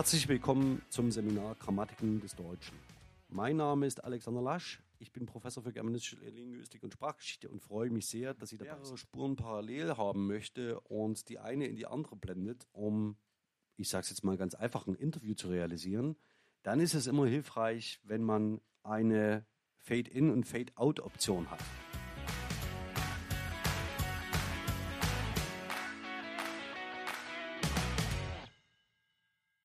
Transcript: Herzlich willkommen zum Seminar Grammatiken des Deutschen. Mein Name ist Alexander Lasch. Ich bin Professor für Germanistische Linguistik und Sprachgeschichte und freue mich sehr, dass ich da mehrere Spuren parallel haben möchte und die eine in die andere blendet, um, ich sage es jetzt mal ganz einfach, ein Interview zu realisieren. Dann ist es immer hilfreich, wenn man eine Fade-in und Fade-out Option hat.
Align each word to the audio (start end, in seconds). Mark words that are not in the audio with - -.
Herzlich 0.00 0.28
willkommen 0.28 0.80
zum 0.88 1.10
Seminar 1.10 1.56
Grammatiken 1.56 2.22
des 2.22 2.34
Deutschen. 2.34 2.74
Mein 3.28 3.58
Name 3.58 3.86
ist 3.86 4.02
Alexander 4.02 4.40
Lasch. 4.40 4.82
Ich 4.98 5.12
bin 5.12 5.26
Professor 5.26 5.62
für 5.62 5.74
Germanistische 5.74 6.16
Linguistik 6.24 6.82
und 6.82 6.94
Sprachgeschichte 6.94 7.50
und 7.50 7.60
freue 7.60 7.90
mich 7.90 8.06
sehr, 8.06 8.32
dass 8.32 8.50
ich 8.50 8.58
da 8.58 8.64
mehrere 8.64 8.96
Spuren 8.96 9.36
parallel 9.36 9.98
haben 9.98 10.26
möchte 10.26 10.80
und 10.80 11.28
die 11.28 11.38
eine 11.38 11.66
in 11.66 11.76
die 11.76 11.86
andere 11.86 12.16
blendet, 12.16 12.66
um, 12.72 13.18
ich 13.76 13.90
sage 13.90 14.04
es 14.04 14.08
jetzt 14.08 14.24
mal 14.24 14.38
ganz 14.38 14.54
einfach, 14.54 14.86
ein 14.86 14.94
Interview 14.94 15.34
zu 15.34 15.48
realisieren. 15.48 16.16
Dann 16.62 16.80
ist 16.80 16.94
es 16.94 17.06
immer 17.06 17.26
hilfreich, 17.26 18.00
wenn 18.02 18.22
man 18.22 18.62
eine 18.82 19.44
Fade-in 19.76 20.30
und 20.30 20.46
Fade-out 20.46 21.00
Option 21.00 21.50
hat. 21.50 21.60